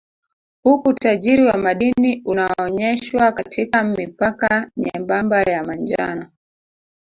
[0.63, 6.31] Huku utajiri wa madini unaonyeshwa katika mipaka nyembamba ya manjano